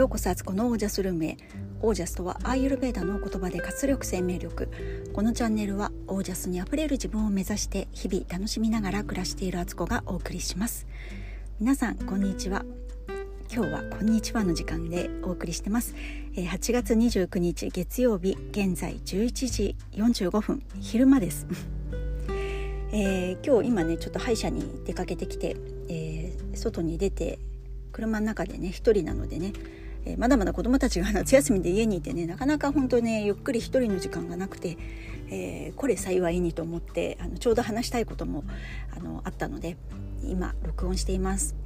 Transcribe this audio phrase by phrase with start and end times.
[0.00, 1.36] ようこそあつこのオージャスルームへ。
[1.82, 4.70] オージャスとはアーユルベーダの言葉で活力生命力。
[5.12, 10.86] このチャンネルはオージャスにあふれる自分を目指して日々楽しみながら暮らしているあつこがお送りします。
[11.60, 12.64] 皆さんこんにちは。
[13.54, 15.94] 今日はこんにちはの時間でお送りしてます。
[16.34, 21.46] 8月29日月曜日現在11時45分昼間です。
[22.90, 25.56] えー、今日今ねちょっと歯医者に出かけてきて、
[25.90, 27.38] えー、外に出て
[27.92, 29.52] 車の中でね一人なのでね
[30.04, 34.76] えー、まだまだ子どもたちが夏休みで家にいてねなかなか本当ねゆっくり一人の時間がなくて、
[35.28, 38.44] えー、これ幸いにと思ってあのちょうど話したいことも
[38.96, 39.76] あのあったので
[40.22, 41.56] 今録音しています。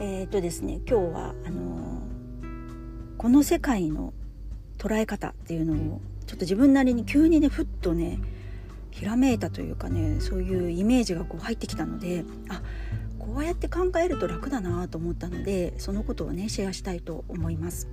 [0.00, 2.00] えー、っとですね今日はあの
[3.18, 4.14] この世界の
[4.78, 8.18] 捉え方っていうのをちょっと自分なりに急にねふっとね
[8.90, 12.62] ひらめいたというかねそういうイメージがこう入ってきたのであ
[13.32, 17.88] こうやって考えると楽だなと思ったのでそのことをねシェアしたいと思います。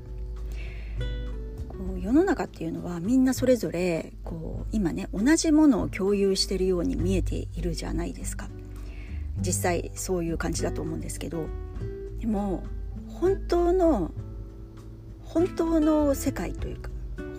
[1.69, 8.49] こう世の中っていうのはみんなそれぞれこう今ね同じものを共有してるように見えているじゃないですか
[9.39, 11.45] 実際そういう感じだと思うんですけど
[12.19, 12.63] でも
[13.07, 14.11] 本当の
[15.23, 16.89] 本当の世界というか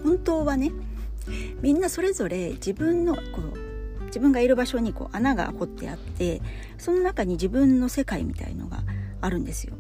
[0.05, 0.71] 本当はね
[1.63, 3.21] みんなそれぞれ自分のこ
[3.57, 3.68] う
[4.09, 6.43] 自分がいる場所にこう穴が掘ってあって
[6.77, 8.83] その中に自分の世界みたいのが
[9.21, 9.77] あるんですよ。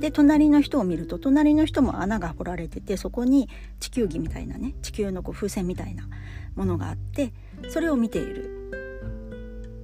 [0.00, 3.48] で隣の人を見ると隣の人も穴が掘られててそこに
[3.80, 6.08] 地球儀みたいなね地球のこう風船みたいな
[6.56, 7.32] ものがあって
[7.68, 8.50] それを見ている。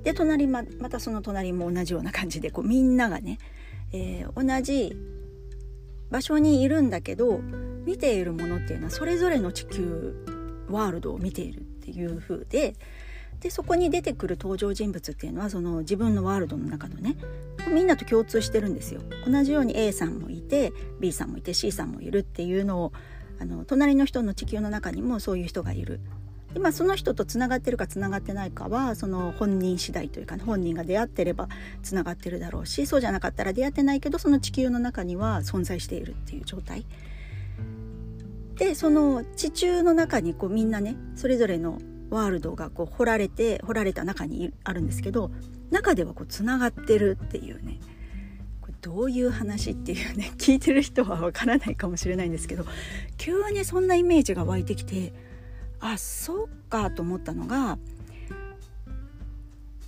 [0.02, 3.38] で隣ままたその隣も同じような感じでこうみんながね、
[3.92, 4.96] えー、同じ
[6.10, 7.38] 場所にいるんだけど
[7.84, 10.24] 見ているものっていうのはそれぞれの地球
[10.68, 12.74] ワールドを見ているっていう風で
[13.40, 17.16] でそこに出てくる登場人物っていうのはその自分のワールドの中のね
[17.72, 19.00] みんなと共通してるんですよ。
[19.26, 22.92] 同じように A さんもいて B さんもいて C さんもいるっていうのを
[23.40, 26.00] あの隣の人の地球の中にもそういう人がいる。
[26.52, 31.48] でまあ、その人とつながってるかつながってないかはその本人次第というか、ね、本人が出会ってれば
[31.84, 36.84] つながってるだろうしそうじゃなかったら出会ってないけどその地球の中には存在しているっていう状態。
[38.60, 41.78] でその地中の中にこうみんなねそれぞれの
[42.10, 45.30] ワールドがこう掘られて掘られた中にあるんですけど
[45.70, 47.80] 中ではこうつながってるっていうね
[48.60, 52.66] これどういう話っていうね 聞いてる人はわからないかもしれないんですけど
[53.16, 55.14] 急にそんなイメージが湧いてきて
[55.80, 57.78] あそうかと思ったのが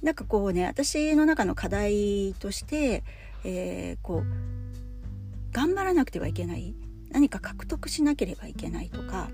[0.03, 3.05] なんかこうね私の中の課題として、
[3.45, 6.75] えー、こう頑張らなくてはいけない
[7.13, 9.29] 何か獲得しなければいけないとか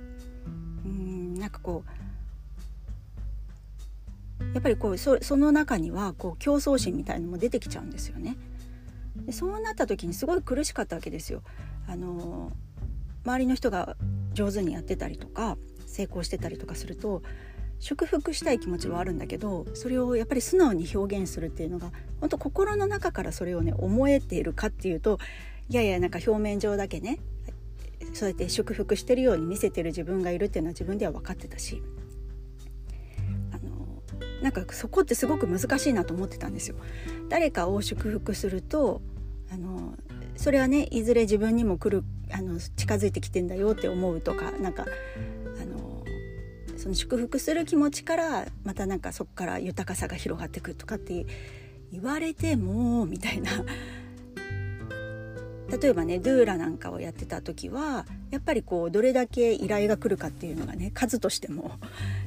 [0.85, 1.91] うんなんかこう
[4.55, 8.37] やっぱりこうそその中にはこう競争心みたいのも出てきちゃうんですよね。
[9.17, 11.43] でそうなった時にすごい苦しかったわけですよ。
[11.89, 12.53] あの
[13.25, 13.97] 周りの人が
[14.33, 15.57] 上手にやってたりとか
[15.87, 17.23] 成功してたりとかすると
[17.81, 25.19] 祝福したい気持ちはあるんだけどそれをやっぱり素直に表現するっていうのが本当心の中からそれをね思えているかっていうと
[25.69, 27.19] いやいやなんか表面上だけね
[28.13, 31.83] そうやって祝福してるように見せてる自分がいるっていうのは自分では分かってたし
[33.53, 34.03] あの
[34.43, 36.77] なんかそこってすごく難しいなと思ってたんですよ。
[37.29, 39.03] 誰かを祝福すると
[39.51, 39.95] あの
[40.37, 44.87] それはねいずれ自分にも来るあの近づいてきてんだよって思うとかなんか
[45.61, 46.05] あの
[46.77, 51.27] その祝福する気持ちからまたなんかそこから豊かさが広がってくとかって
[51.91, 53.51] 言われてもみたいな
[55.71, 61.73] 例えばねドゥーラなんかをやってた時はやっぱりこうどれだけ依頼が来るかっていうのがね数としても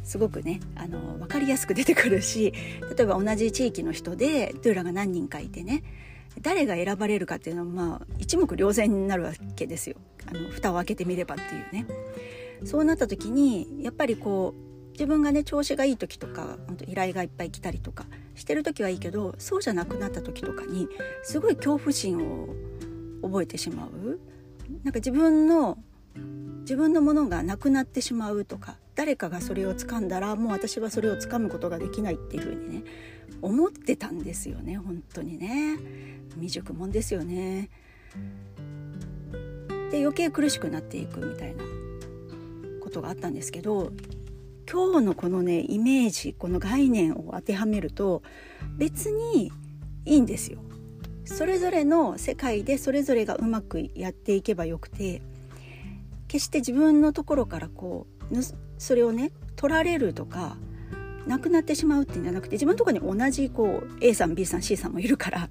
[0.04, 2.54] すごくねあの分かりやすく出てくるし
[2.96, 5.84] 例えば同じ地域の人でドゥーラが何人かいてね
[6.42, 9.98] 誰が選ばれるかっていうのはまあ一目瞭然になるわけですよ
[10.28, 11.86] あの蓋を開けてみればっていうね。
[12.64, 18.06] そうなった時にやっぱりこう自分がね調子がいい時とか本当依頼がいっぱい来たりとか
[18.36, 20.88] してる時はいいけどそうじゃなくなった時とかに
[21.24, 22.50] すごい恐怖心を
[23.22, 24.20] 覚えてしまう？
[24.84, 25.78] なんか自分の
[26.62, 32.84] 自分のものがなくなってしまうとか誰かがそれを掴んだらもう私はそれを掴むことができないっていうふうにね
[33.42, 35.78] 思ってたんですよね本当にね
[36.36, 37.70] 未熟もんですよね。
[39.90, 41.64] で余計苦しくなっていくみたいな
[42.82, 43.92] ことがあったんですけど
[44.72, 48.22] 今日のこのねイメージこの概念を当てはめると
[48.78, 49.52] 別に
[50.06, 50.60] いいんですよ。
[51.32, 55.22] それぞれの世界でそれぞれがうまくやっていけばよくて
[56.28, 58.36] 決して自分のところからこう
[58.78, 60.58] それをね取られるとか
[61.28, 65.50] なくなってしまうっていうんじゃなくて自分のとこに同じこう A さん B さん C さんもいるから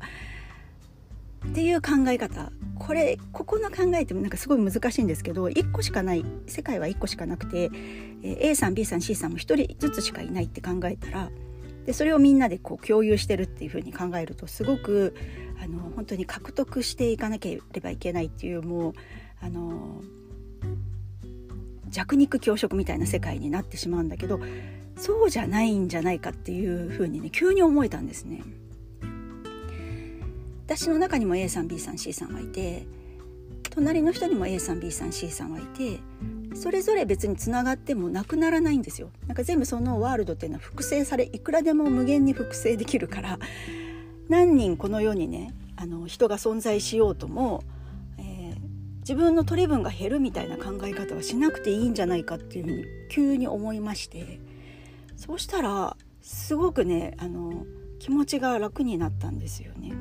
[1.48, 2.52] っていう考え方。
[2.78, 7.70] これここの考えってなんかすごい難しいんですけど1個しかない世界は1個しかなくて、
[8.22, 11.30] A さん B さん C さんも1人ずつしかいないって考えたら
[11.84, 15.14] でそれをみんなでこう共有してるっていうふうに考えるとすごく
[15.62, 18.94] あの本当に獲得していかなければいけないっていうもう
[19.42, 20.02] あの
[21.90, 24.40] 弱肉強食みたいな世界になってしまうんだけど
[24.96, 28.42] そうじゃないんじゃないかっていうふうにね急に思えたんですね。
[30.66, 32.86] 私の中にも A さん B さん C さんはいて
[33.70, 35.98] 隣の人にも A さん B さん C さんはいて
[36.54, 43.38] それぞれ別につながってもなくならないんですよなんか全部そのワールドっていうのは複製されいくらでも無限に複製できるから
[44.30, 47.64] 何人この世にねあの人が存在しようとも、
[48.16, 54.40] えー、自分の取り分が減るみたいな考え方はしなくていいんじゃないかっていうふうに急に思いまして
[55.16, 57.66] そうしたらすごくねあの
[57.98, 59.92] 気持ちが楽になったんですよね。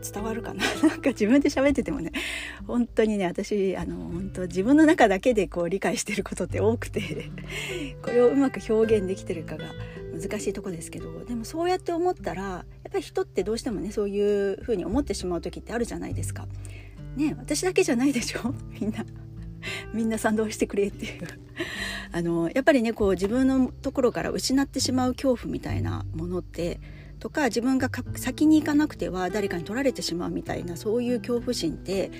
[0.00, 0.62] 伝わるかな？
[0.88, 2.12] なんか自分で喋っててもね
[2.66, 7.30] 本当にね私あの本当自分の中だけでこう理解してることって多くて
[8.02, 9.64] これをうまく表現できてるかが
[10.18, 16.46] 難しいとこですけどでもそうやって思ったらやっぱり人ってどうしてもねそういう風に思ってしまう時ってあるじゃないですか。
[17.16, 18.54] ね私だけじゃないでしょ？
[18.80, 19.04] みんな。
[19.92, 21.26] みんな賛同してくれっていう
[22.12, 26.80] あのやっぱりねこう自分のところから失ってしまう恐怖みたいなものって
[27.18, 32.10] とか自分が先に行かなくては誰かに取られてしまうみたいなそういう恐怖心って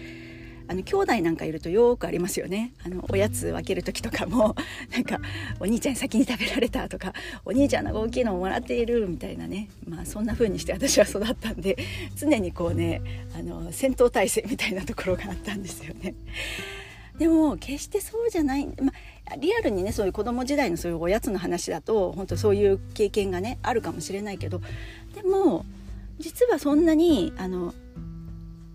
[0.68, 4.54] あの兄弟なんかいるとよくありますよねあのおやつ分ける時とかも
[4.92, 5.18] なんか
[5.58, 11.76] お兄ちゃん先に食べられたとかお兄ちゃんの大きいのをもらっているみたいなねまあそんな風にして私は育ったんで
[12.16, 13.00] 常にこうね
[13.34, 16.14] あの戦闘態勢みたいなところがあったんですよね。
[17.18, 18.92] でも決してそうじゃない、ま
[19.26, 24.60] あ、リアルにねそういう子供時代のそういうおやつの話だと本当そういう経験がねあるかもしれないけど
[25.14, 25.66] でも
[26.20, 27.74] 実はそんなにあの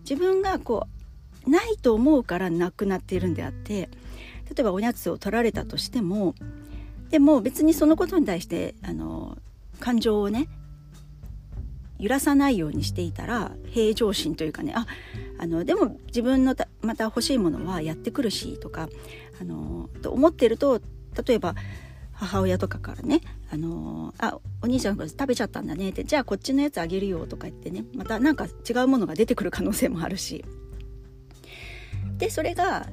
[0.01, 1.02] 自分がこう
[1.47, 3.89] ないと思うからなくなっているんであって
[4.49, 6.35] 例えばおやつを取られたとしても
[7.09, 9.37] でも別にそのことに対してあの
[9.79, 10.47] 感情をね
[11.99, 14.85] 揺らさないようにしていたら平常心というかねあ
[15.37, 18.89] あのでも自分のまた欲しいものはやってくるしとか
[19.39, 20.81] あのと思ってると
[21.25, 21.55] 例えば
[22.11, 30.43] 母親とかからね「あのあお兄ちゃんが食べちゃったんだね」って「じゃあこっちのやつあげるよ」とか言ってねまたなんか違うものが出てくる可能性もあるし。
[32.23, 32.87] でそれが、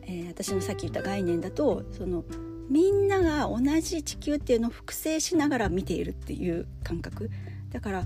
[0.00, 2.24] えー、私のさっき言った概念だとその
[2.70, 7.28] みんなが同じ地球っていうのを複製しながら見ているっていう感覚。
[7.70, 8.04] だから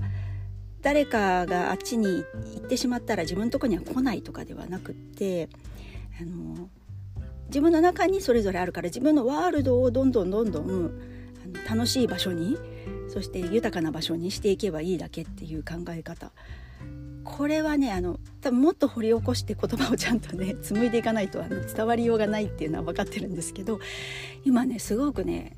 [0.83, 2.25] 誰かがあっちに行
[2.59, 5.49] ってしまったら自分のとこには来ないとかではなくって
[6.21, 6.69] あの
[7.47, 12.59] 自分の中にそれぞれあるから自分のワールドをどんどんどんどんあの楽しい場所に
[13.09, 16.33] そして豊かな場所にしていけばいいだけっていう考え方。
[17.27, 23.81] これはねあの多分もっと掘り起こして言葉をちゃんとね 紡いでいかないとあの伝わりようがないっていうのは分かってるんですけど
[24.45, 25.57] 今ねすごくね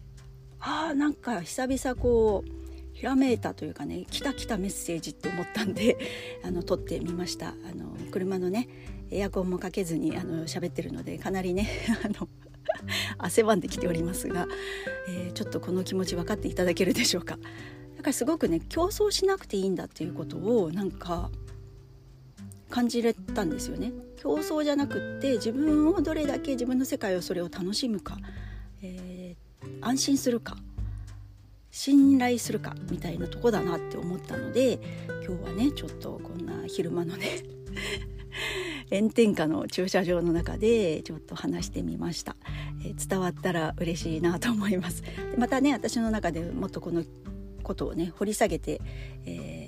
[0.61, 2.51] あーなんか久々こう
[2.95, 5.99] ひらめいたというかね来た来たメッセージって思ったんで
[6.43, 7.49] あの撮ってみました。
[7.49, 8.69] あの車のね
[9.11, 11.69] エアコンもかけずにあの喋ってるのでかなりね
[12.05, 12.29] あの
[13.19, 14.47] 汗ばんできておりますが、
[15.09, 17.39] えー、ちょっとこの気持ち分かっていただけるでしょうか。
[17.97, 21.31] だからすごくね競争しなくていいんだっていうことをなんか
[22.69, 23.93] 感じれたんですよね。
[24.17, 28.19] 競争じゃなくって自分をどれだけ自分の世界をそれを楽しむか、
[28.83, 30.57] えー、安心するか
[31.71, 34.81] 信頼するかみたいなとこだなって思ったので
[35.25, 37.45] 今日はねちょっとこんな昼間のね
[38.91, 42.37] 炎天下の駐車場の中でちょっと話してみました、
[42.85, 45.03] えー、伝わったら嬉しいなと思います。
[45.37, 47.05] またね私の中でもっとこの
[47.63, 48.81] ことをね掘り下げて、
[49.27, 49.68] え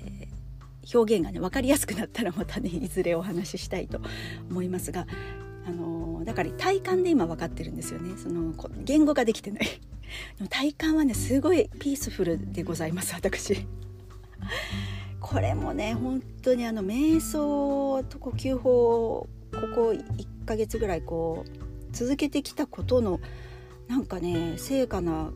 [0.93, 3.99] 表現がね分かりやすくなったらまたねいずれお話ししたいと
[4.49, 5.05] 思いますが
[5.67, 8.17] あの、だから体感で今分かってるんですよね。
[8.17, 9.67] その言語ができてない。
[10.49, 13.65] 体感はねすごいピースフルでございます私。
[15.21, 23.19] これもね本当にあの瞑想と呼吸法をここ1ヶ月ぐらいこう続けてきたことの
[23.87, 25.31] なんかね成果な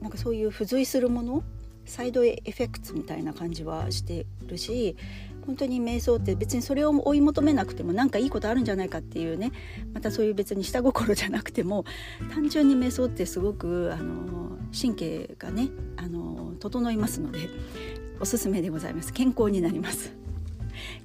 [0.00, 1.42] なんかそういう付随するもの
[1.88, 4.96] サイドエフェクツみたいな感じはしてるし
[5.46, 9.52] 本当に瞑想って別にそれを追い求めなくても何かいいことあるんじゃないかっていうね
[9.94, 11.84] またそういう別に下心じゃなくても
[12.34, 17.48] 単純に瞑想ってすごくあの神経がねあの整いますので
[18.20, 19.12] おすすめでございます。
[19.12, 20.12] 健康になります。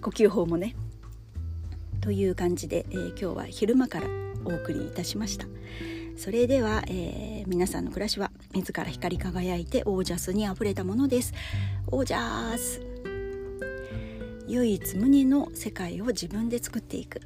[0.01, 0.75] 呼吸法もね。
[2.03, 4.07] という感じで、えー、今日は昼間から
[4.43, 5.47] お送りいたしました。
[6.17, 11.33] それでは、えー、皆さんの暮らしは自ら光り輝いてオージャスにあふれたものです。
[11.87, 12.81] オージャース。
[14.49, 17.21] 唯一無二の世界を自分で作っていく。